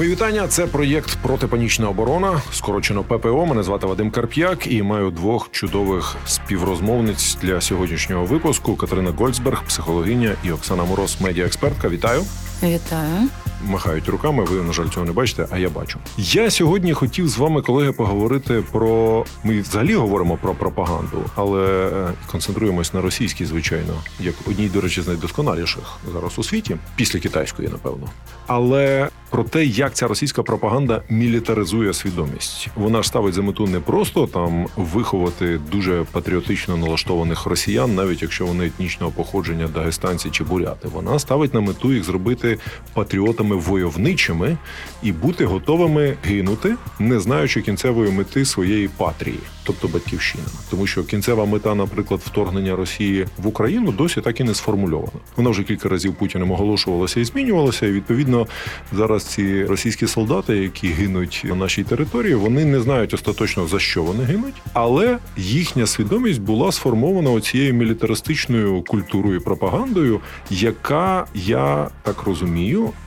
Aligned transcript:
Мої 0.00 0.12
вітання. 0.12 0.48
Це 0.48 0.66
проєкт 0.66 1.18
протипанічна 1.22 1.88
оборона, 1.88 2.42
скорочено 2.52 3.04
ППО. 3.04 3.46
Мене 3.46 3.62
звати 3.62 3.86
Вадим 3.86 4.10
Карп'як 4.10 4.66
і 4.66 4.82
маю 4.82 5.10
двох 5.10 5.50
чудових 5.50 6.16
співрозмовниць 6.26 7.38
для 7.42 7.60
сьогоднішнього 7.60 8.24
випуску: 8.24 8.76
Катерина 8.76 9.10
Гольцберг, 9.10 9.62
психологиня, 9.64 10.36
і 10.44 10.52
Оксана 10.52 10.84
Мороз, 10.84 11.16
медіаекспертка. 11.20 11.88
Вітаю. 11.88 12.22
Вітаю. 12.62 13.28
Махають 13.64 14.08
руками. 14.08 14.44
Ви 14.44 14.62
на 14.62 14.72
жаль 14.72 14.88
цього 14.88 15.06
не 15.06 15.12
бачите, 15.12 15.46
а 15.50 15.58
я 15.58 15.68
бачу. 15.68 15.98
Я 16.18 16.50
сьогодні 16.50 16.92
хотів 16.92 17.28
з 17.28 17.38
вами, 17.38 17.62
колеги, 17.62 17.92
поговорити 17.92 18.62
про. 18.72 19.24
Ми 19.44 19.60
взагалі 19.60 19.94
говоримо 19.94 20.36
про 20.36 20.54
пропаганду, 20.54 21.24
але 21.34 21.86
е, 21.86 22.12
концентруємось 22.30 22.94
на 22.94 23.00
російській, 23.00 23.44
звичайно, 23.44 23.94
як 24.20 24.34
одній, 24.48 24.68
до 24.68 24.80
речі, 24.80 25.02
з 25.02 25.08
найдосконаліших 25.08 25.82
зараз 26.12 26.38
у 26.38 26.42
світі, 26.42 26.76
після 26.96 27.20
китайської, 27.20 27.68
напевно. 27.68 28.08
Але 28.46 29.08
про 29.30 29.44
те, 29.44 29.64
як 29.64 29.94
ця 29.94 30.08
російська 30.08 30.42
пропаганда 30.42 31.02
мілітаризує 31.08 31.94
свідомість. 31.94 32.68
Вона 32.76 33.02
ж 33.02 33.08
ставить 33.08 33.34
за 33.34 33.42
мету 33.42 33.66
не 33.66 33.80
просто 33.80 34.26
там 34.26 34.66
виховати 34.76 35.60
дуже 35.72 36.04
патріотично 36.12 36.76
налаштованих 36.76 37.46
росіян, 37.46 37.94
навіть 37.94 38.22
якщо 38.22 38.46
вони 38.46 38.66
етнічного 38.66 39.12
походження 39.12 39.68
дагестанці 39.68 40.30
чи 40.30 40.44
буряти. 40.44 40.88
Вона 40.88 41.18
ставить 41.18 41.54
на 41.54 41.60
мету 41.60 41.92
їх 41.92 42.04
зробити 42.04 42.49
патріотами 42.94 43.56
войовничими 43.56 44.56
і 45.02 45.12
бути 45.12 45.44
готовими 45.44 46.16
гинути, 46.24 46.74
не 46.98 47.20
знаючи 47.20 47.62
кінцевої 47.62 48.12
мети 48.12 48.44
своєї 48.44 48.88
патрії, 48.88 49.40
тобто 49.64 49.88
батьківщини, 49.88 50.44
тому 50.70 50.86
що 50.86 51.04
кінцева 51.04 51.44
мета, 51.44 51.74
наприклад, 51.74 52.20
вторгнення 52.26 52.76
Росії 52.76 53.26
в 53.38 53.46
Україну 53.46 53.92
досі 53.92 54.20
так 54.20 54.40
і 54.40 54.44
не 54.44 54.54
сформульована. 54.54 55.20
Вона 55.36 55.50
вже 55.50 55.62
кілька 55.62 55.88
разів 55.88 56.14
Путіним 56.14 56.50
оголошувалася 56.50 57.20
і 57.20 57.24
змінювалася. 57.24 57.86
І 57.86 57.92
відповідно 57.92 58.46
зараз 58.92 59.24
ці 59.24 59.64
російські 59.64 60.06
солдати, 60.06 60.56
які 60.56 60.88
гинуть 60.88 61.42
на 61.44 61.54
нашій 61.54 61.84
території, 61.84 62.34
вони 62.34 62.64
не 62.64 62.80
знають 62.80 63.14
остаточно 63.14 63.66
за 63.66 63.78
що 63.78 64.02
вони 64.02 64.24
гинуть, 64.24 64.54
але 64.72 65.18
їхня 65.36 65.86
свідомість 65.86 66.40
була 66.40 66.72
сформована 66.72 67.30
оцією 67.30 67.74
мілітаристичною 67.74 68.82
культурою 68.82 69.36
і 69.36 69.44
пропагандою, 69.44 70.20
яка 70.50 71.26
я 71.34 71.88
так 72.02 72.22
розумію, 72.22 72.39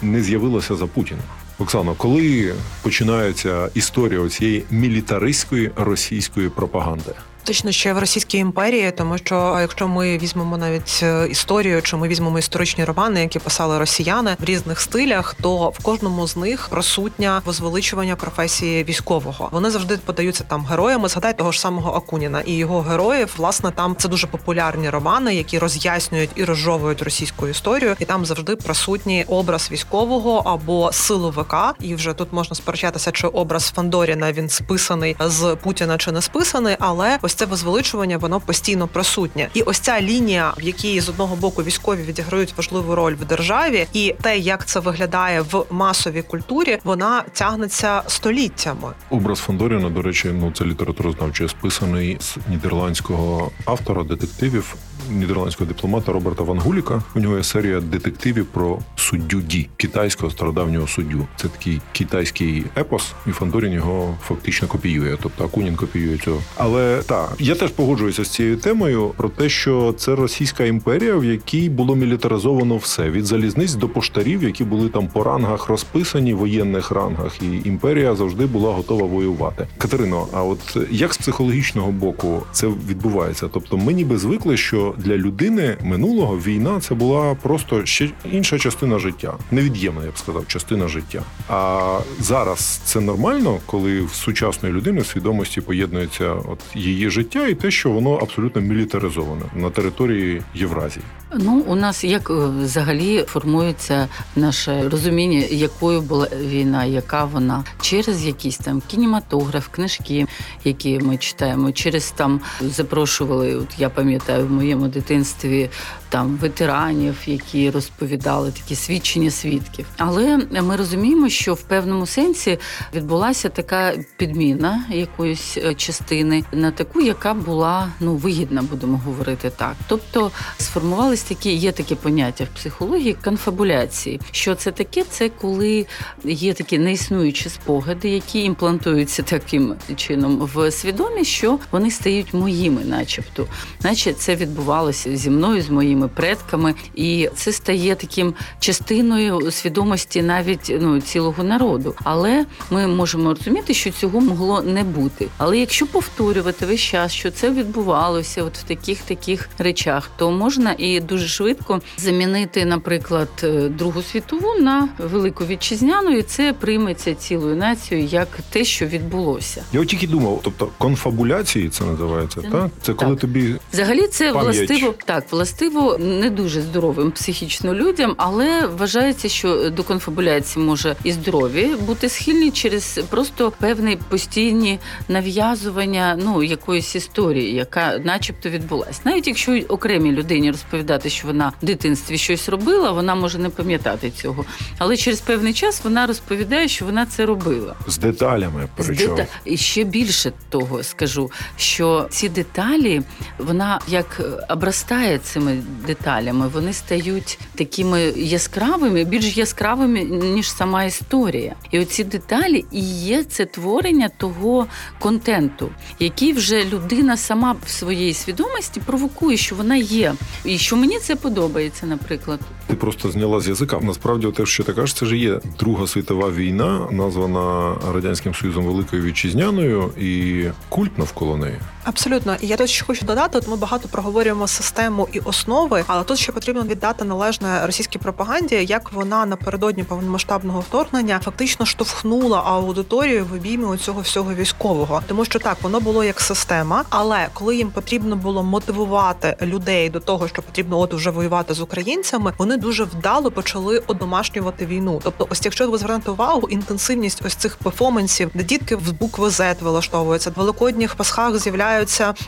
не 0.02 0.24
з'явилася 0.24 0.76
за 0.76 0.88
Путіна. 0.88 1.22
Оксано, 1.60 1.96
коли 1.98 2.54
починається 2.82 3.70
історія 3.74 4.30
цієї 4.30 4.64
мілітаристської 4.72 5.72
російської 5.76 6.50
пропаганди? 6.50 7.14
Точно 7.46 7.72
ще 7.72 7.94
в 7.94 8.00
Російській 8.00 8.38
імперії, 8.38 8.92
тому 8.92 9.18
що 9.18 9.58
якщо 9.62 9.88
ми 9.88 10.18
візьмемо 10.18 10.58
навіть 10.58 11.00
е, 11.04 11.28
історію, 11.30 11.82
чи 11.82 11.98
ми 11.98 12.08
візьмемо 12.08 12.40
історичні 12.40 12.86
романи, 12.86 13.22
які 13.22 13.40
писали 13.40 13.80
росіяни 13.80 14.36
в 14.40 14.44
різних 14.44 14.80
стилях, 14.80 15.36
то 15.42 15.70
в 15.70 15.84
кожному 15.84 16.28
з 16.28 16.38
них 16.38 16.68
присутня 16.70 17.42
возвеличування 17.46 18.16
професії 18.16 18.84
військового. 18.84 19.50
Вони 19.52 19.70
завжди 19.70 19.98
подаються 19.98 20.44
там 20.44 20.66
героями. 20.66 21.10
Згадай 21.10 21.38
того 21.38 21.52
ж 21.52 21.60
самого 21.60 21.92
Акуніна 21.92 22.42
і 22.42 22.54
його 22.54 22.82
героїв. 22.82 23.34
Власне, 23.38 23.72
там 23.72 23.96
це 23.98 24.10
дуже 24.10 24.28
популярні 24.28 24.90
романи, 24.90 25.36
які 25.36 25.60
роз'яснюють 25.60 26.30
і 26.36 26.44
розжовують 26.44 27.02
російську 27.02 27.48
історію, 27.48 27.96
і 28.00 28.06
там 28.06 28.26
завжди 28.26 28.56
присутній 28.56 29.26
образ 29.28 29.72
військового 29.72 30.38
або 30.46 30.92
силовика. 30.92 31.74
І 31.80 31.96
вже 31.96 32.14
тут 32.14 32.34
можна 32.34 32.56
сперечатися, 32.56 33.12
чи 33.12 33.28
образ 33.28 33.72
Фандоріна 33.76 34.32
він 34.32 34.50
списаний 34.50 35.16
з 35.20 35.58
Путіна 35.64 35.98
чи 35.98 36.12
не 36.12 36.22
списаний, 36.22 36.76
але 36.80 37.18
ось 37.22 37.33
ось 37.34 37.38
це 37.38 37.46
возвеличування, 37.46 38.18
воно 38.18 38.40
постійно 38.40 38.88
присутнє. 38.88 39.50
І 39.54 39.62
ось 39.62 39.80
ця 39.80 40.02
лінія, 40.02 40.54
в 40.58 40.62
якій 40.62 41.00
з 41.00 41.10
одного 41.10 41.36
боку 41.36 41.64
військові 41.64 42.04
відіграють 42.04 42.54
важливу 42.58 42.96
роль 42.96 43.16
в 43.16 43.26
державі, 43.26 43.88
і 43.94 44.16
те, 44.22 44.38
як 44.38 44.66
це 44.66 44.80
виглядає 44.80 45.42
в 45.42 45.66
масовій 45.70 46.22
культурі, 46.22 46.80
вона 46.84 47.24
тягнеться 47.34 48.04
століттями. 48.08 48.94
Образ 49.10 49.40
Фандоріна, 49.40 49.90
до 49.90 50.02
речі, 50.02 50.30
ну 50.34 50.52
це 50.52 50.66
літературознавче 50.66 51.50
списаний 51.50 52.18
з 52.20 52.38
нідерландського 52.50 53.52
автора 53.66 54.04
детективів 54.04 54.76
нідерландського 55.12 55.68
дипломата 55.68 56.12
Роберта 56.12 56.44
Ван 56.44 56.60
Гуліка. 56.60 57.04
У 57.16 57.20
нього 57.20 57.38
є 57.38 57.44
серія 57.44 57.80
детективів 57.80 58.46
про 58.46 58.80
суддю 58.96 59.42
Ді, 59.42 59.70
китайського 59.78 60.32
стародавнього 60.32 60.88
суддю. 60.88 61.28
Це 61.36 61.48
такий 61.48 61.82
китайський 61.92 62.66
епос, 62.78 63.14
і 63.28 63.32
Фандорін 63.32 63.74
його 63.74 64.18
фактично 64.28 64.68
копіює. 64.68 65.18
Тобто 65.22 65.46
Акунін 65.46 65.76
копіює 65.76 66.18
цього. 66.18 66.42
Але 66.58 67.02
так, 67.06 67.34
я 67.40 67.56
теж 67.56 67.72
погоджуюся 67.72 68.24
з 68.24 68.30
цією 68.30 68.58
темою 68.58 69.12
про 69.18 69.30
те, 69.30 69.50
що 69.50 69.94
це 69.98 70.16
Російська 70.16 70.66
імперія, 70.66 71.16
в 71.16 71.26
якій 71.26 71.70
було 71.70 71.96
мілітаризовано 71.96 72.78
все 72.78 73.10
від 73.10 73.26
залізниць 73.26 73.74
до 73.74 73.90
поштарів, 73.90 74.44
які 74.44 74.64
були 74.64 74.90
там 74.90 75.08
по 75.08 75.24
рангах 75.24 75.68
розписані, 75.68 76.34
воєнних 76.34 76.92
рангах, 76.92 77.42
і 77.42 77.68
імперія 77.68 78.16
завжди 78.16 78.46
була 78.46 78.74
готова 78.74 79.08
воювати. 79.08 79.68
Катерино, 79.78 80.28
а 80.34 80.44
от 80.44 80.78
як 80.92 81.14
з 81.14 81.18
психологічного 81.18 81.92
боку 81.92 82.44
це 82.52 82.68
відбувається? 82.68 83.50
Тобто, 83.54 83.78
ми 83.78 83.94
ніби 83.94 84.18
звикли, 84.18 84.58
що 84.58 84.93
для 84.98 85.18
людини 85.18 85.78
минулого 85.84 86.38
війна 86.38 86.80
це 86.80 86.96
була 86.96 87.36
просто 87.36 87.86
ще 87.86 88.10
інша 88.32 88.60
частина 88.60 89.00
життя, 89.00 89.34
невід'ємна, 89.52 90.06
я 90.06 90.12
б 90.12 90.18
сказав, 90.18 90.48
частина 90.48 90.88
життя. 90.88 91.24
А 91.50 92.00
зараз 92.20 92.60
це 92.60 93.00
нормально, 93.00 93.60
коли 93.66 94.02
в 94.02 94.14
сучасної 94.14 94.76
людини 94.76 95.02
в 95.02 95.06
свідомості 95.06 95.62
поєднується 95.62 96.34
от 96.34 96.60
її 96.76 97.10
життя 97.10 97.48
і 97.48 97.54
те, 97.54 97.72
що 97.72 97.90
воно 97.90 98.16
абсолютно 98.16 98.62
мілітаризоване 98.62 99.46
на 99.56 99.70
території 99.70 100.42
Євразії. 100.56 101.06
Ну, 101.40 101.64
у 101.68 101.76
нас 101.76 102.04
як 102.04 102.30
е, 102.30 102.34
взагалі 102.64 103.24
формується 103.28 104.08
наше 104.36 104.90
розуміння, 104.90 105.44
якою 105.50 106.02
була 106.02 106.28
війна, 106.42 106.86
яка 106.86 107.26
вона 107.26 107.64
через 107.82 108.26
якийсь 108.26 108.58
там 108.58 108.82
кінематограф, 108.88 109.68
книжки, 109.68 110.28
які 110.64 111.00
ми 111.00 111.18
читаємо, 111.18 111.72
через 111.72 112.12
там 112.12 112.42
запрошували. 112.62 113.56
От 113.56 113.68
я 113.78 113.90
пам'ятаю 113.90 114.48
в 114.48 114.52
моєму 114.52 114.88
дитинстві 114.88 115.70
там 116.10 116.38
ветеранів, 116.42 117.18
які 117.26 117.70
розповідали 117.70 118.52
такі 118.52 118.76
свідчення 118.76 119.32
свідків. 119.32 119.86
Але 119.98 120.38
ми 120.52 120.76
розуміємо, 120.76 121.30
що 121.30 121.54
в 121.54 121.62
певному 121.62 122.06
сенсі 122.06 122.60
відбулася 122.94 123.50
така 123.50 123.94
підміна 124.18 124.84
якоїсь 124.90 125.58
е, 125.58 125.76
частини 125.76 126.44
на 126.52 126.72
таку, 126.72 127.02
яка 127.02 127.34
була 127.34 127.90
ну 128.00 128.16
вигідна, 128.16 128.62
будемо 128.62 129.02
говорити 129.06 129.50
так. 129.50 129.76
Тобто 129.88 130.32
сформувались 130.58 131.23
такі, 131.24 131.54
є 131.54 131.72
такі 131.72 131.96
поняття 131.96 132.44
в 132.44 132.48
психології 132.48 133.16
конфабуляції. 133.24 134.20
Що 134.32 134.56
це 134.56 134.72
таке? 134.72 135.04
Це 135.10 135.30
коли 135.30 135.86
є 136.24 136.54
такі 136.54 136.78
неіснуючі 136.80 137.50
спогади, 137.50 138.10
які 138.10 138.44
імплантуються 138.44 139.24
таким 139.24 139.76
чином 139.96 140.50
в 140.54 140.72
свідомість, 140.72 141.32
що 141.32 141.60
вони 141.72 141.92
стають 141.92 142.34
моїми, 142.34 142.82
начебто, 142.86 143.48
наче 143.84 144.14
це 144.14 144.36
відбувалося 144.36 145.18
зі 145.18 145.30
мною, 145.30 145.62
з 145.62 145.70
моїми 145.70 146.08
предками, 146.08 146.76
і 146.96 147.30
це 147.36 147.52
стає 147.52 147.96
таким 147.96 148.34
частиною 148.60 149.52
свідомості 149.52 150.22
навіть 150.22 150.78
ну 150.82 151.02
цілого 151.02 151.44
народу. 151.44 151.96
Але 152.04 152.46
ми 152.72 152.88
можемо 152.88 153.30
розуміти, 153.30 153.74
що 153.74 153.92
цього 153.92 154.22
могло 154.22 154.62
не 154.62 154.84
бути. 154.84 155.28
Але 155.38 155.58
якщо 155.58 155.88
повторювати 155.88 156.66
весь 156.66 156.82
час, 156.82 157.12
що 157.12 157.32
це 157.32 157.50
відбувалося, 157.50 158.44
от 158.44 158.58
в 158.58 158.64
таких 158.64 159.02
таких 159.02 159.50
речах, 159.58 160.10
то 160.18 160.32
можна 160.32 160.76
і 160.78 161.00
дуже 161.14 161.28
швидко 161.28 161.82
замінити, 161.98 162.66
наприклад, 162.66 163.30
е, 163.44 163.70
Другу 163.70 164.02
світову 164.02 164.56
на 164.60 164.90
велику 164.98 165.46
вітчизняну, 165.46 166.18
і 166.18 166.22
це 166.22 166.54
прийметься 166.54 167.16
цілою 167.16 167.56
нацією 167.56 168.08
як 168.08 168.28
те, 168.50 168.64
що 168.64 168.86
відбулося. 168.86 169.64
Я 169.74 169.82
от 169.82 169.88
тільки 169.88 170.08
думав, 170.08 170.40
тобто 170.44 170.70
конфабуляції 170.78 171.70
це 171.70 171.84
називається, 171.84 172.42
це, 172.42 172.48
так? 172.50 172.70
Це 172.82 172.94
коли 172.94 173.12
так. 173.12 173.20
тобі 173.20 173.56
взагалі 173.74 174.08
це 174.08 174.34
пам'ять. 174.34 174.56
властиво 174.56 174.94
так, 175.06 175.32
властиво 175.32 175.98
не 175.98 176.30
дуже 176.30 176.62
здоровим 176.62 177.12
психічно 177.12 177.74
людям, 177.74 178.14
але 178.18 178.68
вважається, 178.68 179.30
що 179.30 179.70
до 179.70 179.84
конфабуляції 179.84 180.66
може 180.66 180.96
і 181.04 181.12
здорові 181.12 181.70
бути 181.86 182.10
схильні 182.10 182.52
через 182.52 183.00
просто 183.10 183.54
певні 183.60 183.98
постійні 184.10 184.80
нав'язування 185.08 186.20
ну 186.24 186.44
якоїсь 186.44 186.74
якоїсь 186.74 186.96
історії, 186.96 187.54
яка, 187.54 187.98
начебто, 188.04 188.50
відбулась. 188.50 189.06
Навіть 189.06 189.28
якщо 189.28 189.60
окремій 189.68 190.12
людині 190.12 190.52
розповідати, 190.52 191.03
що 191.10 191.28
вона 191.28 191.52
в 191.62 191.66
дитинстві 191.66 192.18
щось 192.18 192.50
робила, 192.50 192.92
вона 192.92 193.16
може 193.16 193.38
не 193.38 193.50
пам'ятати 193.50 194.12
цього. 194.12 194.46
Але 194.78 194.98
через 194.98 195.20
певний 195.22 195.54
час 195.54 195.82
вона 195.84 196.08
розповідає, 196.08 196.68
що 196.68 196.86
вона 196.86 197.06
це 197.06 197.26
робила. 197.26 197.76
З 197.88 197.98
деталями. 197.98 198.68
З 198.80 198.86
Причому. 198.86 199.16
дета- 199.16 199.28
І 199.46 199.58
ще 199.58 199.84
більше 199.84 200.32
того 200.50 200.84
скажу, 200.84 201.32
що 201.58 202.08
ці 202.10 202.30
деталі 202.30 203.02
вона 203.38 203.80
як 203.88 204.22
обростає 204.50 205.18
цими 205.18 205.58
деталями, 205.88 206.48
вони 206.48 206.74
стають 206.74 207.40
такими 207.56 208.02
яскравими, 208.18 209.04
більш 209.04 209.38
яскравими 209.38 210.04
ніж 210.04 210.52
сама 210.52 210.84
історія. 210.84 211.56
І 211.72 211.80
оці 211.80 212.04
деталі 212.04 212.66
і 212.72 212.82
є 212.82 213.24
це 213.24 213.46
творення 213.46 214.10
того 214.18 214.68
контенту, 215.00 215.70
який 216.00 216.34
вже 216.34 216.66
людина 216.66 217.18
сама 217.18 217.56
в 217.66 217.70
своїй 217.70 218.14
свідомості 218.14 218.80
провокує, 218.80 219.38
що 219.38 219.56
вона 219.56 219.76
є, 219.76 220.14
і 220.46 220.58
що 220.58 220.76
мені 220.84 221.00
це 221.00 221.16
подобається, 221.16 221.86
наприклад. 221.86 222.40
Ти 222.68 222.76
просто 222.76 223.12
зняла 223.12 223.40
з 223.40 223.48
язика. 223.48 223.80
Насправді, 223.82 224.28
те, 224.28 224.46
що 224.46 224.64
ти 224.64 224.74
кажеш, 224.74 224.94
це 224.94 225.06
ж 225.06 225.18
є 225.18 225.40
Друга 225.60 225.88
світова 225.88 226.30
війна, 226.32 226.88
названа 226.92 227.76
радянським 227.94 228.34
союзом 228.34 228.66
Великою 228.66 229.04
Вітчизняною, 229.04 229.92
і 230.00 230.44
культ 230.70 230.98
навколо 230.98 231.38
неї. 231.38 231.60
Абсолютно, 231.84 232.36
і 232.42 232.48
я 232.48 232.58
тут 232.58 232.70
ще 232.70 232.86
хочу 232.86 233.06
додати. 233.06 233.38
От 233.38 233.48
ми 233.48 233.56
багато 233.56 233.88
проговорюємо 233.88 234.48
систему 234.48 235.08
і 235.12 235.20
основи, 235.20 235.84
але 235.88 236.04
тут 236.04 236.20
ще 236.20 236.32
потрібно 236.32 236.64
віддати 236.64 237.06
належне 237.06 237.66
російській 237.66 238.00
пропаганді, 238.00 238.56
як 238.56 238.94
вона 238.94 239.26
напередодні 239.26 239.84
повномасштабного 239.84 240.60
вторгнення 240.60 241.20
фактично 241.24 241.66
штовхнула 241.66 242.42
аудиторію 242.46 243.26
в 243.32 243.34
обійми 243.34 243.78
цього 243.78 244.02
всього 244.02 244.34
військового, 244.34 245.02
тому 245.08 245.26
що 245.26 245.40
так 245.40 245.58
воно 245.62 245.80
було 245.80 246.04
як 246.04 246.22
система, 246.22 246.84
але 246.90 247.28
коли 247.34 247.56
їм 247.56 247.70
потрібно 247.70 248.16
було 248.16 248.44
мотивувати 248.44 249.38
людей 249.42 249.90
до 249.90 250.00
того, 250.00 250.28
що 250.28 250.42
потрібно 250.42 250.80
от 250.80 250.94
вже 250.94 251.10
воювати 251.10 251.54
з 251.54 251.62
українцями, 251.62 252.34
вони 252.38 252.58
дуже 252.58 252.84
вдало 252.84 253.32
почали 253.32 253.84
одомашнювати 253.88 254.66
війну. 254.66 255.02
Тобто, 255.04 255.28
ось 255.30 255.42
якщо 255.46 255.72
ви 255.72 255.78
звернете 255.78 256.12
увагу, 256.12 256.48
інтенсивність 256.50 257.22
ось 257.26 257.36
цих 257.36 257.56
перформансів, 257.56 258.32
де 258.34 258.44
дітки 258.44 258.76
в 258.76 258.94
букви 258.94 259.28
Z 259.28 259.56
вилаштовуються, 259.62 260.30
в 260.30 260.34
великодніх 260.34 260.96
пасхах 260.96 261.38
з'являються 261.38 261.73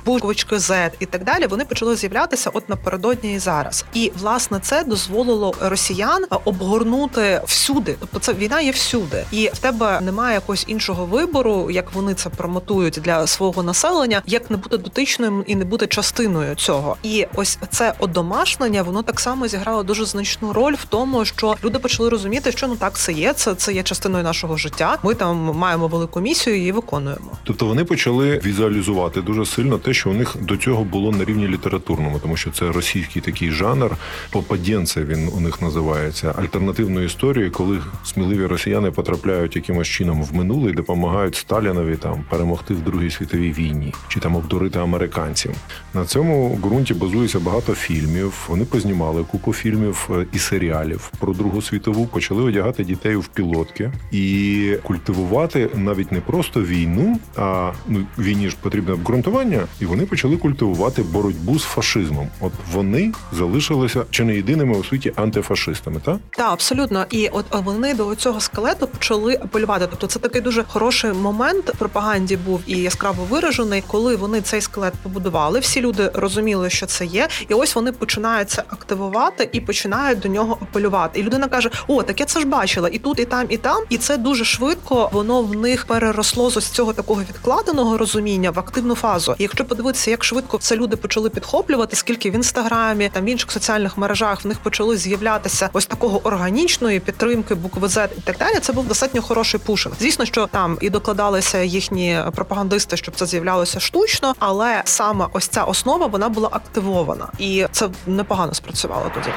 буквочки 0.05 0.55
Z 0.55 0.91
і 0.99 1.05
так 1.05 1.23
далі. 1.23 1.47
Вони 1.47 1.65
почали 1.65 1.95
з'являтися 1.95 2.49
от 2.53 2.69
напередодні 2.69 3.33
і 3.33 3.39
зараз. 3.39 3.85
І 3.93 4.11
власне 4.19 4.59
це 4.61 4.83
дозволило 4.83 5.55
росіян 5.61 6.25
обгорнути 6.45 7.41
всюди. 7.45 7.95
Тобто, 7.99 8.19
це 8.19 8.33
війна 8.33 8.61
є 8.61 8.71
всюди, 8.71 9.23
і 9.31 9.49
в 9.53 9.57
тебе 9.57 10.01
немає 10.01 10.33
якогось 10.33 10.65
іншого 10.67 11.05
вибору, 11.05 11.71
як 11.71 11.93
вони 11.93 12.13
це 12.13 12.29
промотують 12.29 12.99
для 13.03 13.27
свого 13.27 13.63
населення, 13.63 14.21
як 14.25 14.51
не 14.51 14.57
бути 14.57 14.77
дотичним 14.77 15.43
і 15.47 15.55
не 15.55 15.65
бути 15.65 15.87
частиною 15.87 16.55
цього. 16.55 16.97
І 17.03 17.27
ось 17.35 17.59
це 17.69 17.93
одомашнення, 17.99 18.83
воно 18.83 19.01
так 19.01 19.19
само 19.19 19.47
зіграло 19.47 19.83
дуже 19.83 20.05
значну 20.05 20.53
роль 20.53 20.73
в 20.73 20.85
тому, 20.85 21.25
що 21.25 21.55
люди 21.63 21.79
почали 21.79 22.09
розуміти, 22.09 22.51
що 22.51 22.67
ну 22.67 22.75
так 22.75 22.93
це 22.97 23.13
є. 23.13 23.33
Це 23.33 23.55
це 23.55 23.73
є 23.73 23.83
частиною 23.83 24.23
нашого 24.23 24.57
життя. 24.57 24.97
Ми 25.03 25.13
там 25.13 25.37
маємо 25.55 25.87
велику 25.87 26.19
місію 26.19 26.67
і 26.67 26.71
виконуємо. 26.71 27.31
Тобто 27.43 27.65
вони 27.65 27.85
почали 27.85 28.41
візуалізувати 28.45 29.21
дуже 29.21 29.34
сильно 29.43 29.77
те, 29.77 29.93
що 29.93 30.09
у 30.09 30.13
них 30.13 30.35
до 30.41 30.57
цього 30.57 30.83
було 30.83 31.11
на 31.11 31.25
рівні 31.25 31.47
літературному, 31.47 32.19
тому 32.19 32.37
що 32.37 32.51
це 32.51 32.71
російський 32.71 33.21
такий 33.21 33.51
жанр, 33.51 33.91
попадєнце 34.31 35.03
він 35.03 35.29
у 35.37 35.39
них 35.39 35.61
називається 35.61 36.33
альтернативної 36.37 37.05
історії, 37.05 37.49
коли 37.49 37.79
сміливі 38.03 38.45
росіяни 38.45 38.91
потрапляють 38.91 39.55
якимось 39.55 39.87
чином 39.87 40.23
в 40.23 40.35
минуле 40.35 40.71
і 40.71 40.73
допомагають 40.73 41.35
Сталінові 41.35 41.95
там 41.95 42.23
перемогти 42.29 42.73
в 42.73 42.81
Другій 42.81 43.11
світовій 43.11 43.51
війні 43.51 43.93
чи 44.07 44.19
там 44.19 44.35
обдурити 44.35 44.79
американців. 44.79 45.51
На 45.93 46.05
цьому 46.05 46.59
ґрунті 46.63 46.93
базується 46.93 47.39
багато 47.39 47.73
фільмів. 47.73 48.45
Вони 48.47 48.65
познімали 48.65 49.23
купу 49.23 49.53
фільмів 49.53 50.09
е, 50.11 50.25
і 50.33 50.39
серіалів 50.39 51.11
про 51.19 51.33
Другу 51.33 51.61
світову, 51.61 52.05
почали 52.05 52.43
одягати 52.43 52.83
дітей 52.83 53.15
в 53.15 53.27
пілотки 53.27 53.91
і 54.11 54.77
культивувати 54.83 55.69
навіть 55.75 56.11
не 56.11 56.21
просто 56.21 56.61
війну, 56.61 57.19
а 57.35 57.71
ну 57.87 57.99
війні 58.17 58.49
ж 58.49 58.55
потрібне 58.61 58.95
обґрунтування, 59.25 59.67
і 59.81 59.85
вони 59.85 60.05
почали 60.05 60.37
культивувати 60.37 61.03
боротьбу 61.03 61.59
з 61.59 61.63
фашизмом. 61.63 62.29
От 62.41 62.51
вони 62.71 63.13
залишилися 63.31 64.05
чи 64.09 64.23
не 64.23 64.35
єдиними 64.35 64.77
у 64.77 64.83
світі 64.83 65.13
антифашистами, 65.15 66.01
так? 66.05 66.17
Так, 66.29 66.51
абсолютно. 66.51 67.05
І 67.09 67.27
от 67.27 67.45
вони 67.51 67.93
до 67.93 68.15
цього 68.15 68.39
скелету 68.39 68.87
почали 68.87 69.33
апелювати. 69.33 69.87
Тобто, 69.89 70.07
це 70.07 70.19
такий 70.19 70.41
дуже 70.41 70.63
хороший 70.63 71.13
момент 71.13 71.69
в 71.69 71.77
пропаганді 71.77 72.37
був 72.37 72.61
і 72.67 72.77
яскраво 72.77 73.23
виражений, 73.29 73.83
коли 73.87 74.15
вони 74.15 74.41
цей 74.41 74.61
скелет 74.61 74.93
побудували. 75.03 75.59
Всі 75.59 75.81
люди 75.81 76.11
розуміли, 76.13 76.69
що 76.69 76.85
це 76.85 77.05
є, 77.05 77.27
і 77.49 77.53
ось 77.53 77.75
вони 77.75 77.91
починають 77.91 78.49
це 78.49 78.63
активувати 78.69 79.49
і 79.51 79.61
починають 79.61 80.19
до 80.19 80.29
нього 80.29 80.57
апелювати. 80.61 81.19
І 81.19 81.23
людина 81.23 81.47
каже: 81.47 81.69
О, 81.87 82.03
так 82.03 82.19
я 82.19 82.25
це 82.25 82.39
ж 82.39 82.45
бачила, 82.45 82.89
і 82.91 82.97
тут, 82.97 83.19
і 83.19 83.25
там, 83.25 83.45
і 83.49 83.57
там. 83.57 83.83
І 83.89 83.97
це 83.97 84.17
дуже 84.17 84.45
швидко 84.45 85.09
воно 85.11 85.41
в 85.41 85.55
них 85.55 85.85
переросло 85.85 86.49
з 86.49 86.57
ось 86.57 86.69
цього 86.69 86.93
такого 86.93 87.21
відкладеного 87.21 87.97
розуміння 87.97 88.51
в 88.51 88.59
активну 88.59 88.95
фазу. 88.95 89.14
І 89.37 89.43
якщо 89.43 89.65
подивитися, 89.65 90.11
як 90.11 90.23
швидко 90.23 90.57
це 90.57 90.75
люди 90.75 90.95
почали 90.95 91.29
підхоплювати, 91.29 91.95
скільки 91.95 92.31
в 92.31 92.35
інстаграмі, 92.35 93.09
там 93.09 93.25
в 93.25 93.29
інших 93.29 93.51
соціальних 93.51 93.97
мережах 93.97 94.45
в 94.45 94.47
них 94.47 94.59
почали 94.59 94.97
з'являтися 94.97 95.69
ось 95.73 95.85
такого 95.85 96.27
органічної 96.27 96.99
підтримки 96.99 97.55
букви 97.55 97.87
Z 97.87 98.07
і 98.17 98.21
так 98.21 98.37
далі. 98.37 98.59
Це 98.61 98.73
був 98.73 98.87
достатньо 98.87 99.21
хороший 99.21 99.59
пушинг. 99.59 99.95
Звісно, 99.99 100.25
що 100.25 100.47
там 100.47 100.77
і 100.81 100.89
докладалися 100.89 101.61
їхні 101.61 102.19
пропагандисти, 102.35 102.97
щоб 102.97 103.15
це 103.15 103.25
з'являлося 103.25 103.79
штучно, 103.79 104.35
але 104.39 104.81
саме 104.85 105.27
ось 105.33 105.47
ця 105.47 105.63
основа 105.63 106.05
вона 106.05 106.29
була 106.29 106.49
активована, 106.51 107.27
і 107.39 107.65
це 107.71 107.89
непогано 108.07 108.53
спрацювало 108.53 109.11
тоді. 109.13 109.29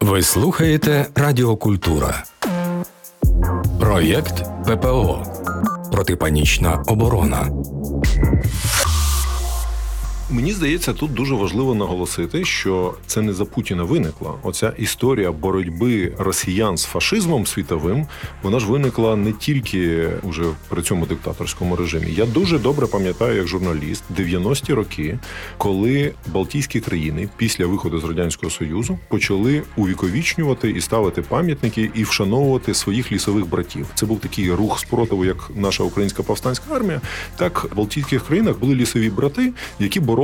Ви 0.00 0.22
слухаєте 0.22 1.06
Радіокультура. 1.14 2.24
Проєкт 3.80 4.44
ППО. 4.66 5.22
Протипанічна 5.98 6.82
оборона. 6.86 7.50
Мені 10.30 10.52
здається, 10.52 10.92
тут 10.92 11.14
дуже 11.14 11.34
важливо 11.34 11.74
наголосити, 11.74 12.44
що 12.44 12.94
це 13.06 13.22
не 13.22 13.32
за 13.32 13.44
Путіна 13.44 13.82
виникла. 13.82 14.34
Оця 14.42 14.72
історія 14.78 15.32
боротьби 15.32 16.12
росіян 16.18 16.76
з 16.76 16.84
фашизмом 16.84 17.46
світовим, 17.46 18.06
вона 18.42 18.60
ж 18.60 18.66
виникла 18.66 19.16
не 19.16 19.32
тільки 19.32 20.08
уже 20.22 20.42
при 20.68 20.82
цьому 20.82 21.06
диктаторському 21.06 21.76
режимі. 21.76 22.06
Я 22.10 22.26
дуже 22.26 22.58
добре 22.58 22.86
пам'ятаю, 22.86 23.36
як 23.36 23.46
журналіст 23.46 24.04
90-ті 24.16 24.74
роки, 24.74 25.18
коли 25.58 26.12
Балтійські 26.26 26.80
країни 26.80 27.28
після 27.36 27.66
виходу 27.66 28.00
з 28.00 28.04
радянського 28.04 28.50
союзу 28.50 28.98
почали 29.08 29.62
увіковічнювати 29.76 30.70
і 30.70 30.80
ставити 30.80 31.22
пам'ятники 31.22 31.90
і 31.94 32.04
вшановувати 32.04 32.74
своїх 32.74 33.12
лісових 33.12 33.48
братів. 33.48 33.86
Це 33.94 34.06
був 34.06 34.20
такий 34.20 34.52
рух 34.52 34.80
спротиву, 34.80 35.24
як 35.24 35.50
наша 35.54 35.84
українська 35.84 36.22
повстанська 36.22 36.74
армія. 36.74 37.00
Так 37.36 37.64
в 37.72 37.76
Балтійських 37.76 38.26
країнах 38.26 38.58
були 38.58 38.74
лісові 38.74 39.10
брати, 39.10 39.52
які 39.78 40.00
боролися 40.00 40.17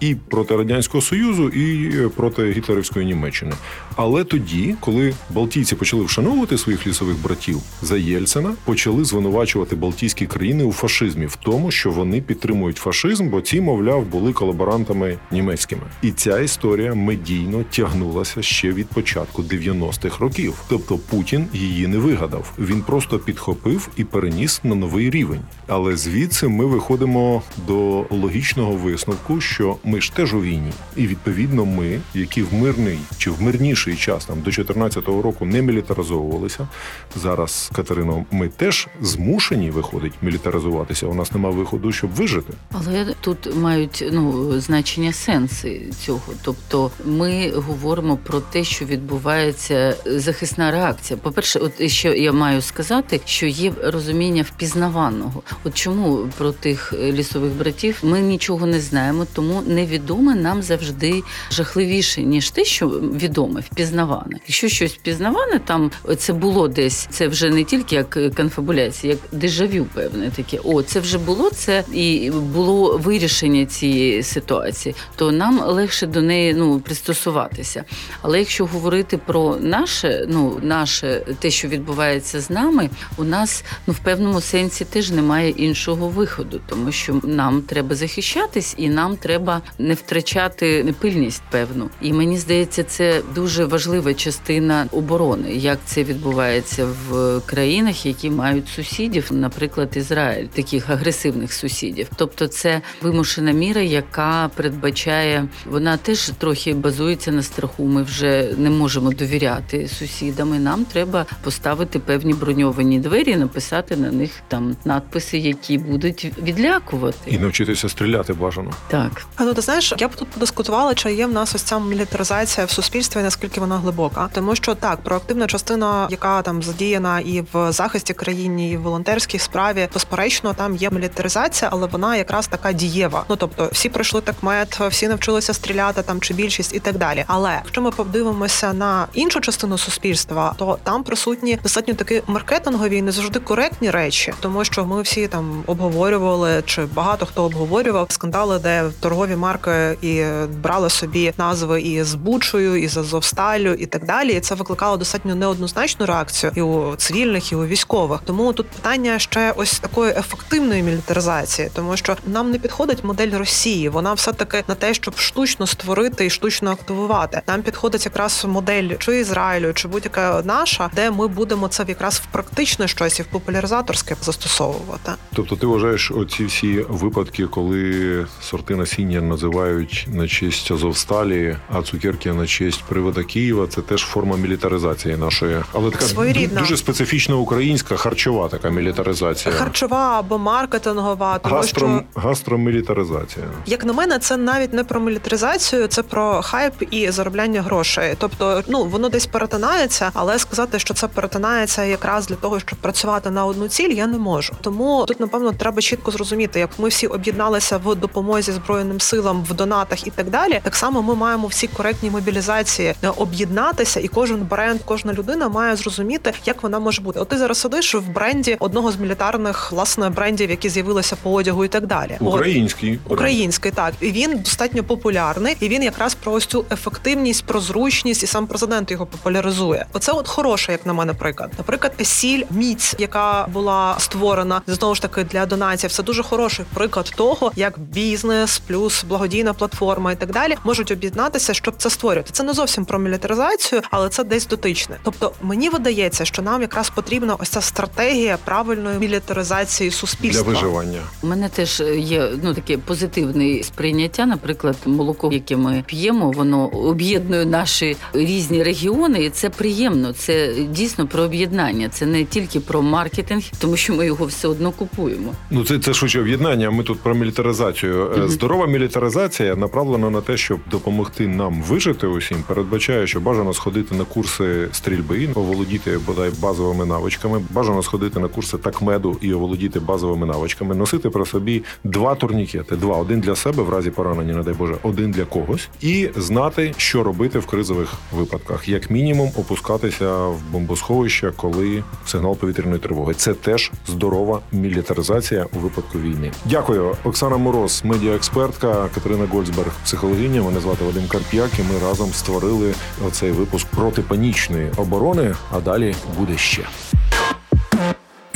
і 0.00 0.14
проти 0.14 0.56
радянського 0.56 1.02
союзу, 1.02 1.48
і 1.48 1.90
проти 2.08 2.52
гітлерівської 2.52 3.06
Німеччини. 3.06 3.52
Але 3.96 4.24
тоді, 4.24 4.74
коли 4.80 5.14
Балтійці 5.30 5.74
почали 5.74 6.04
вшановувати 6.04 6.58
своїх 6.58 6.86
лісових 6.86 7.22
братів 7.22 7.60
за 7.82 7.96
Єльцина, 7.96 8.52
почали 8.64 9.04
звинувачувати 9.04 9.76
Балтійські 9.76 10.26
країни 10.26 10.64
у 10.64 10.72
фашизмі, 10.72 11.26
в 11.26 11.36
тому, 11.36 11.70
що 11.70 11.90
вони 11.90 12.20
підтримують 12.20 12.76
фашизм, 12.76 13.28
бо 13.28 13.40
ці, 13.40 13.60
мовляв, 13.60 14.06
були 14.06 14.32
колаборантами 14.32 15.18
німецькими. 15.30 15.82
І 16.02 16.10
ця 16.10 16.40
історія 16.40 16.94
медійно 16.94 17.64
тягнулася 17.70 18.42
ще 18.42 18.72
від 18.72 18.86
початку 18.86 19.42
90-х 19.42 20.20
років. 20.20 20.54
Тобто 20.68 20.98
Путін 20.98 21.46
її 21.52 21.86
не 21.86 21.98
вигадав. 21.98 22.52
Він 22.58 22.82
просто 22.82 23.18
підхопив 23.18 23.88
і 23.96 24.04
переніс 24.04 24.60
на 24.64 24.74
новий 24.74 25.10
рівень. 25.10 25.40
Але 25.66 25.96
звідси 25.96 26.48
ми 26.48 26.66
виходимо 26.66 27.42
до 27.66 28.06
логічного 28.10 28.72
висновку, 28.72 29.15
що 29.40 29.76
ми 29.84 30.00
ж 30.00 30.12
теж 30.12 30.34
у 30.34 30.40
війні, 30.40 30.72
і 30.96 31.06
відповідно 31.06 31.64
ми, 31.64 32.00
які 32.14 32.42
в 32.42 32.54
мирний 32.54 32.98
чи 33.18 33.30
в 33.30 33.42
мирніший 33.42 33.96
час 33.96 34.24
там 34.24 34.40
до 34.40 34.50
14-го 34.50 35.22
року 35.22 35.46
не 35.46 35.62
мілітаризовувалися. 35.62 36.68
Зараз 37.16 37.70
Катерино, 37.76 38.24
ми 38.30 38.48
теж 38.48 38.88
змушені 39.00 39.70
виходить 39.70 40.12
мілітаризуватися. 40.22 41.06
У 41.06 41.14
нас 41.14 41.32
нема 41.32 41.50
виходу, 41.50 41.92
щоб 41.92 42.10
вижити. 42.10 42.52
Але 42.72 43.14
тут 43.20 43.56
мають 43.56 44.04
ну 44.12 44.52
значення 44.60 45.12
сенси 45.12 45.82
цього. 46.04 46.32
Тобто, 46.42 46.90
ми 47.04 47.50
говоримо 47.50 48.16
про 48.16 48.40
те, 48.40 48.64
що 48.64 48.84
відбувається 48.84 49.96
захисна 50.06 50.70
реакція. 50.70 51.18
По 51.22 51.32
перше, 51.32 51.58
от 51.58 51.90
ще 51.90 52.08
я 52.08 52.32
маю 52.32 52.62
сказати, 52.62 53.20
що 53.24 53.46
є 53.46 53.72
розуміння 53.84 54.42
впізнаваного. 54.42 55.42
От 55.64 55.74
чому 55.74 56.28
про 56.38 56.52
тих 56.52 56.92
лісових 56.92 57.52
братів 57.52 57.98
ми 58.02 58.20
нічого 58.20 58.66
не 58.66 58.80
знаємо. 58.80 59.05
Знаємо, 59.06 59.26
тому 59.32 59.62
невідоме 59.66 60.34
нам 60.34 60.62
завжди 60.62 61.22
жахливіше, 61.50 62.22
ніж 62.22 62.50
те, 62.50 62.64
що 62.64 62.88
відоме, 62.88 63.60
впізнаване. 63.60 64.38
Якщо 64.46 64.68
щось 64.68 64.92
впізнаване, 64.92 65.58
там 65.58 65.90
це 66.16 66.32
було 66.32 66.68
десь, 66.68 67.08
це 67.10 67.28
вже 67.28 67.50
не 67.50 67.64
тільки 67.64 67.94
як 67.94 68.34
конфабуляція, 68.34 69.12
як 69.12 69.40
дежавю, 69.40 69.86
певне 69.94 70.30
таке. 70.30 70.58
О, 70.64 70.82
це 70.82 71.00
вже 71.00 71.18
було 71.18 71.50
це 71.50 71.84
і 71.92 72.30
було 72.30 72.98
вирішення 72.98 73.66
цієї 73.66 74.22
ситуації, 74.22 74.94
то 75.16 75.32
нам 75.32 75.60
легше 75.60 76.06
до 76.06 76.22
неї 76.22 76.54
ну 76.54 76.80
пристосуватися. 76.80 77.84
Але 78.22 78.38
якщо 78.38 78.66
говорити 78.66 79.18
про 79.18 79.56
наше, 79.56 80.26
ну 80.28 80.58
наше 80.62 81.22
те, 81.38 81.50
що 81.50 81.68
відбувається 81.68 82.40
з 82.40 82.50
нами, 82.50 82.90
у 83.16 83.24
нас 83.24 83.64
ну 83.86 83.92
в 83.92 83.98
певному 83.98 84.40
сенсі 84.40 84.84
теж 84.84 85.10
немає 85.10 85.50
іншого 85.50 86.08
виходу, 86.08 86.60
тому 86.68 86.92
що 86.92 87.20
нам 87.22 87.62
треба 87.62 87.94
захищатись, 87.94 88.74
і 88.78 88.88
нам 88.96 89.16
треба 89.16 89.62
не 89.78 89.94
втрачати 89.94 90.94
пильність 91.00 91.42
певну. 91.50 91.90
І 92.00 92.12
мені 92.12 92.38
здається, 92.38 92.84
це 92.84 93.22
дуже 93.34 93.64
важлива 93.64 94.14
частина 94.14 94.86
оборони, 94.92 95.52
як 95.52 95.78
це 95.84 96.04
відбувається 96.04 96.86
в 97.08 97.40
країнах, 97.46 98.06
які 98.06 98.30
мають 98.30 98.68
сусідів, 98.68 99.28
наприклад, 99.30 99.88
Ізраїль, 99.96 100.46
таких 100.46 100.90
агресивних 100.90 101.52
сусідів. 101.52 102.08
Тобто, 102.16 102.46
це 102.48 102.80
вимушена 103.02 103.52
міра, 103.52 103.80
яка 103.80 104.50
передбачає, 104.54 105.48
вона 105.66 105.96
теж 105.96 106.30
трохи 106.38 106.74
базується 106.74 107.32
на 107.32 107.42
страху. 107.42 107.84
Ми 107.84 108.02
вже 108.02 108.54
не 108.58 108.70
можемо 108.70 109.12
довіряти 109.12 109.88
сусідам. 109.88 110.54
і 110.54 110.58
Нам 110.58 110.84
треба 110.84 111.26
поставити 111.42 111.98
певні 111.98 112.34
броньовані 112.34 112.98
двері, 112.98 113.36
написати 113.36 113.96
на 113.96 114.10
них 114.12 114.30
там 114.48 114.76
надписи, 114.84 115.38
які 115.38 115.78
будуть 115.78 116.32
відлякувати, 116.42 117.30
і 117.30 117.38
навчитися 117.38 117.88
стріляти 117.88 118.32
бажано. 118.32 118.70
Так, 118.88 119.26
а 119.36 119.44
ну 119.44 119.54
ти 119.54 119.60
знаєш, 119.60 119.94
я 119.98 120.08
б 120.08 120.16
тут 120.16 120.28
подискутувала, 120.28 120.94
чи 120.94 121.12
є 121.12 121.26
в 121.26 121.32
нас 121.32 121.54
ось 121.54 121.62
ця 121.62 121.78
мілітаризація 121.78 122.66
в 122.66 122.70
суспільстві, 122.70 123.20
наскільки 123.20 123.60
вона 123.60 123.78
глибока, 123.78 124.28
тому 124.32 124.56
що 124.56 124.74
так, 124.74 125.00
проактивна 125.00 125.46
частина, 125.46 126.08
яка 126.10 126.42
там 126.42 126.62
задіяна 126.62 127.20
і 127.20 127.44
в 127.52 127.72
захисті 127.72 128.14
країни, 128.14 128.68
і 128.70 128.76
в 128.76 128.82
волонтерській 128.82 129.38
справі, 129.38 129.88
безперечно, 129.94 130.54
там 130.54 130.76
є 130.76 130.90
мілітаризація, 130.90 131.70
але 131.72 131.86
вона 131.86 132.16
якраз 132.16 132.46
така 132.46 132.72
дієва. 132.72 133.24
Ну 133.28 133.36
тобто, 133.36 133.68
всі 133.72 133.88
пройшли 133.88 134.20
так 134.20 134.34
мет, 134.42 134.80
всі 134.80 135.08
навчилися 135.08 135.54
стріляти 135.54 136.02
там 136.02 136.20
чи 136.20 136.34
більшість 136.34 136.74
і 136.74 136.80
так 136.80 136.98
далі. 136.98 137.24
Але 137.26 137.52
якщо 137.64 137.82
ми 137.82 137.90
подивимося 137.90 138.72
на 138.72 139.06
іншу 139.12 139.40
частину 139.40 139.78
суспільства, 139.78 140.54
то 140.58 140.78
там 140.82 141.02
присутні 141.02 141.58
достатньо 141.62 141.94
такі 141.94 142.22
маркетингові 142.26 142.96
і 142.96 143.02
не 143.02 143.12
завжди 143.12 143.40
коректні 143.40 143.90
речі, 143.90 144.34
тому 144.40 144.64
що 144.64 144.84
ми 144.84 145.02
всі 145.02 145.28
там 145.28 145.62
обговорювали, 145.66 146.62
чи 146.66 146.84
багато 146.84 147.26
хто 147.26 147.44
обговорював 147.44 148.06
скандали, 148.10 148.58
де 148.66 148.90
торгові 149.00 149.36
марки 149.36 149.96
і 150.02 150.24
брали 150.62 150.90
собі 150.90 151.32
назви 151.38 151.80
і 151.80 152.02
з 152.02 152.14
Бучою, 152.14 152.76
і 152.76 152.88
з 152.88 152.96
Азовсталю, 152.96 153.72
і 153.72 153.86
так 153.86 154.06
далі. 154.06 154.32
І 154.32 154.40
це 154.40 154.54
викликало 154.54 154.96
достатньо 154.96 155.34
неоднозначну 155.34 156.06
реакцію 156.06 156.52
і 156.54 156.62
у 156.62 156.96
цивільних, 156.96 157.52
і 157.52 157.54
у 157.54 157.66
військових. 157.66 158.20
Тому 158.24 158.52
тут 158.52 158.66
питання 158.66 159.18
ще 159.18 159.52
ось 159.56 159.78
такої 159.78 160.10
ефективної 160.10 160.82
мілітаризації, 160.82 161.70
тому 161.74 161.96
що 161.96 162.16
нам 162.26 162.50
не 162.50 162.58
підходить 162.58 163.04
модель 163.04 163.38
Росії. 163.38 163.88
Вона 163.88 164.12
все 164.14 164.32
таки 164.32 164.64
на 164.68 164.74
те, 164.74 164.94
щоб 164.94 165.18
штучно 165.18 165.66
створити 165.66 166.26
і 166.26 166.30
штучно 166.30 166.70
активувати. 166.70 167.42
Нам 167.48 167.62
підходить 167.62 168.04
якраз 168.04 168.44
модель 168.48 168.90
чи 168.98 169.20
Ізраїлю, 169.20 169.72
чи 169.74 169.88
будь-яка 169.88 170.42
наша, 170.44 170.90
де 170.94 171.10
ми 171.10 171.28
будемо 171.28 171.68
це 171.68 171.84
якраз 171.88 172.14
в 172.14 172.32
практичне 172.32 172.88
щось 172.88 173.18
і 173.18 173.22
в 173.22 173.26
популяризаторське 173.26 174.16
застосовувати. 174.22 175.12
Тобто, 175.34 175.56
ти 175.56 175.66
вважаєш 175.66 176.10
оці 176.10 176.44
всі 176.44 176.84
випадки, 176.88 177.46
коли 177.46 178.26
сорти 178.56 178.76
насіння 178.76 179.20
називають 179.20 180.06
на 180.12 180.28
честь 180.28 180.70
Азовсталі, 180.70 181.56
а 181.72 181.82
цукерки 181.82 182.32
на 182.32 182.46
честь 182.46 182.82
привода 182.88 183.22
Києва, 183.22 183.66
це 183.66 183.80
теж 183.80 184.02
форма 184.02 184.36
мілітаризації 184.36 185.16
нашої, 185.16 185.56
але 185.72 185.90
така 185.90 186.04
Своєрідна. 186.04 186.60
дуже 186.60 186.76
специфічна 186.76 187.36
українська 187.36 187.96
харчова 187.96 188.48
така 188.48 188.70
мілітаризація. 188.70 189.54
Харчова 189.54 190.18
або 190.18 190.38
маркетингова, 190.38 191.38
тому 191.38 191.54
Гастро... 191.54 192.02
що 192.14 192.20
гастромілітаризація. 192.20 193.46
як 193.66 193.84
на 193.84 193.92
мене, 193.92 194.18
це 194.18 194.36
навіть 194.36 194.72
не 194.72 194.84
про 194.84 195.00
мілітаризацію, 195.00 195.86
це 195.86 196.02
про 196.02 196.42
хайп 196.42 196.74
і 196.90 197.10
заробляння 197.10 197.62
грошей. 197.62 198.14
Тобто, 198.18 198.62
ну 198.68 198.84
воно 198.84 199.08
десь 199.08 199.26
перетинається, 199.26 200.10
але 200.14 200.38
сказати, 200.38 200.78
що 200.78 200.94
це 200.94 201.08
перетинається 201.08 201.84
якраз 201.84 202.26
для 202.26 202.36
того, 202.36 202.60
щоб 202.60 202.78
працювати 202.78 203.30
на 203.30 203.46
одну 203.46 203.68
ціль, 203.68 203.90
я 203.90 204.06
не 204.06 204.18
можу. 204.18 204.54
Тому 204.60 205.04
тут, 205.08 205.20
напевно, 205.20 205.52
треба 205.52 205.82
чітко 205.82 206.10
зрозуміти, 206.10 206.60
як 206.60 206.70
ми 206.78 206.88
всі 206.88 207.06
об'єдналися 207.06 207.76
в 207.84 207.94
допомозі 207.94 208.45
збройним 208.52 209.00
силам 209.00 209.44
в 209.44 209.54
донатах 209.54 210.06
і 210.06 210.10
так 210.10 210.30
далі. 210.30 210.60
Так 210.62 210.76
само 210.76 211.02
ми 211.02 211.14
маємо 211.14 211.46
всі 211.46 211.66
коректні 211.66 212.10
мобілізації 212.10 212.94
е, 213.02 213.08
об'єднатися, 213.16 214.00
і 214.00 214.08
кожен 214.08 214.40
бренд, 214.40 214.80
кожна 214.84 215.12
людина 215.12 215.48
має 215.48 215.76
зрозуміти, 215.76 216.32
як 216.44 216.62
вона 216.62 216.78
може 216.78 217.02
бути. 217.02 217.20
От 217.20 217.28
ти 217.28 217.38
зараз 217.38 217.58
сидиш 217.58 217.94
в 217.94 218.08
бренді 218.10 218.56
одного 218.60 218.92
з 218.92 218.96
мілітарних 218.96 219.72
власне 219.72 220.10
брендів, 220.10 220.50
які 220.50 220.68
з'явилися 220.68 221.16
по 221.22 221.32
одягу 221.32 221.64
і 221.64 221.68
так 221.68 221.86
далі. 221.86 222.16
От. 222.20 222.34
Український 222.34 222.98
Український, 223.08 223.72
так 223.72 223.94
і 224.00 224.12
він 224.12 224.38
достатньо 224.38 224.84
популярний, 224.84 225.56
і 225.60 225.68
він 225.68 225.82
якраз 225.82 226.14
про 226.14 226.32
ось 226.32 226.46
цю 226.46 226.64
ефективність, 226.70 227.44
про 227.44 227.60
зручність, 227.60 228.22
і 228.22 228.26
сам 228.26 228.46
президент 228.46 228.90
його 228.90 229.06
популяризує. 229.06 229.86
Оце 229.92 230.12
от 230.12 230.28
хороше, 230.28 230.72
як 230.72 230.86
на 230.86 230.92
мене, 230.92 231.14
приклад. 231.14 231.50
Наприклад, 231.58 231.92
сіль 232.02 232.44
міць, 232.50 232.94
яка 232.98 233.46
була 233.52 233.94
створена 233.98 234.62
знову 234.66 234.94
ж 234.94 235.02
таки 235.02 235.24
для 235.24 235.46
донатів. 235.46 235.92
Це 235.92 236.02
дуже 236.02 236.22
хороший 236.22 236.64
приклад 236.74 237.12
того, 237.16 237.52
як 237.56 237.78
бізнес 237.78 238.35
плюс 238.66 239.04
благодійна 239.04 239.52
платформа 239.52 240.12
і 240.12 240.16
так 240.16 240.32
далі 240.32 240.54
можуть 240.64 240.90
об'єднатися, 240.90 241.54
щоб 241.54 241.74
це 241.76 241.90
створювати. 241.90 242.30
Це 242.32 242.42
не 242.42 242.52
зовсім 242.52 242.84
про 242.84 242.98
мілітаризацію, 242.98 243.82
але 243.90 244.08
це 244.08 244.24
десь 244.24 244.46
дотичне. 244.46 244.96
Тобто 245.02 245.32
мені 245.42 245.68
видається, 245.68 246.24
що 246.24 246.42
нам 246.42 246.60
якраз 246.62 246.90
потрібна 246.90 247.34
ось 247.38 247.48
ця 247.48 247.60
стратегія 247.60 248.38
правильної 248.44 248.98
мілітаризації 248.98 249.90
для 249.90 249.96
суспільства. 249.96 250.52
виживання. 250.52 251.00
У 251.22 251.26
мене 251.26 251.48
теж 251.48 251.82
є 251.96 252.28
ну 252.42 252.54
таке 252.54 252.78
позитивне 252.78 253.62
сприйняття. 253.62 254.26
Наприклад, 254.26 254.76
молоко, 254.86 255.30
яке 255.32 255.56
ми 255.56 255.84
п'ємо, 255.86 256.30
воно 256.30 256.68
об'єднує 256.68 257.46
наші 257.46 257.96
різні 258.12 258.62
регіони, 258.62 259.24
і 259.24 259.30
це 259.30 259.50
приємно. 259.50 260.12
Це 260.12 260.54
дійсно 260.70 261.06
про 261.06 261.22
об'єднання. 261.22 261.88
Це 261.88 262.06
не 262.06 262.24
тільки 262.24 262.60
про 262.60 262.82
маркетинг, 262.82 263.42
тому 263.58 263.76
що 263.76 263.94
ми 263.94 264.06
його 264.06 264.26
все 264.26 264.48
одно 264.48 264.70
купуємо. 264.70 265.32
Ну 265.50 265.64
це 265.64 265.78
це 265.78 265.94
швидше 265.94 266.20
об'єднання. 266.20 266.70
Ми 266.70 266.82
тут 266.82 267.00
про 267.00 267.14
мілітаризацію. 267.14 268.25
Е, 268.26 268.28
Здорова 268.28 268.66
мілітаризація 268.66 269.56
направлена 269.56 270.10
на 270.10 270.20
те, 270.20 270.36
щоб 270.36 270.60
допомогти 270.70 271.28
нам 271.28 271.62
вижити 271.62 272.06
усім. 272.06 272.36
Передбачає, 272.46 273.06
що 273.06 273.20
бажано 273.20 273.52
сходити 273.52 273.94
на 273.94 274.04
курси 274.04 274.68
стрільби, 274.72 275.28
оволодіти 275.34 275.98
бодай 276.06 276.30
базовими 276.40 276.86
навичками. 276.86 277.42
Бажано 277.50 277.82
сходити 277.82 278.20
на 278.20 278.28
курси 278.28 278.58
такмеду 278.58 279.18
і 279.20 279.32
оволодіти 279.32 279.80
базовими 279.80 280.26
навичками, 280.26 280.74
носити 280.74 281.10
при 281.10 281.26
собі 281.26 281.64
два 281.84 282.14
турнікети: 282.14 282.76
два 282.76 282.96
один 282.96 283.20
для 283.20 283.36
себе 283.36 283.62
в 283.62 283.70
разі 283.70 283.90
поранення, 283.90 284.34
не 284.34 284.42
дай 284.42 284.54
Боже, 284.54 284.74
один 284.82 285.10
для 285.10 285.24
когось, 285.24 285.68
і 285.80 286.08
знати, 286.16 286.74
що 286.76 287.02
робити 287.02 287.38
в 287.38 287.46
кризових 287.46 287.92
випадках, 288.12 288.68
як 288.68 288.90
мінімум, 288.90 289.30
опускатися 289.36 290.26
в 290.26 290.40
бомбосховища, 290.52 291.32
коли 291.36 291.82
сигнал 292.06 292.36
повітряної 292.36 292.80
тривоги. 292.80 293.14
Це 293.14 293.34
теж 293.34 293.72
здорова 293.86 294.40
мілітаризація 294.52 295.46
у 295.56 295.58
випадку 295.58 295.98
війни. 295.98 296.32
Дякую, 296.44 296.96
Оксана 297.04 297.36
Мороз, 297.36 297.82
медіаекспертка, 298.16 298.88
Катерина 298.94 299.26
Гольцберг, 299.26 299.72
психологиня. 299.84 300.42
Мене 300.42 300.60
звати 300.60 300.84
Вадим 300.84 301.08
Карп'як. 301.08 301.50
І 301.58 301.62
ми 301.62 301.78
разом 301.88 302.12
створили 302.12 302.74
оцей 303.06 303.30
випуск 303.30 303.66
протипанічної 303.66 304.70
оборони. 304.76 305.34
А 305.52 305.60
далі 305.60 305.94
буде 306.18 306.38
ще. 306.38 306.62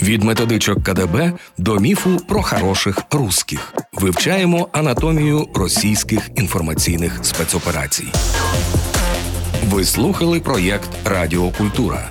Від 0.02 0.24
методичок 0.24 0.82
КДБ 0.82 1.32
до 1.58 1.76
міфу 1.76 2.10
про 2.28 2.42
хороших 2.42 2.98
русських. 3.10 3.74
Вивчаємо 3.92 4.68
анатомію 4.72 5.48
російських 5.54 6.30
інформаційних 6.34 7.18
спецоперацій. 7.22 8.12
Ви 9.64 9.84
слухали 9.84 10.40
проєкт 10.40 10.88
Радіокультура. 11.04 12.10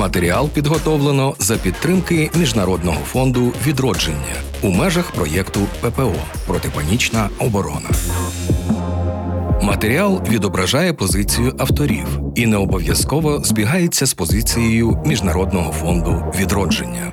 Матеріал 0.00 0.48
підготовлено 0.48 1.34
за 1.38 1.56
підтримки 1.56 2.30
Міжнародного 2.34 3.00
фонду 3.04 3.52
відродження 3.66 4.34
у 4.62 4.70
межах 4.70 5.10
проєкту 5.10 5.60
ППО 5.80 6.12
Протипанічна 6.46 7.28
оборона. 7.38 7.90
Матеріал 9.62 10.22
відображає 10.28 10.92
позицію 10.92 11.54
авторів 11.58 12.06
і 12.34 12.46
не 12.46 12.56
обов'язково 12.56 13.40
збігається 13.44 14.06
з 14.06 14.14
позицією 14.14 15.02
Міжнародного 15.06 15.72
фонду 15.72 16.24
відродження. 16.38 17.12